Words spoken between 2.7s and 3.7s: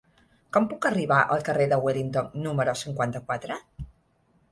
cinquanta-quatre?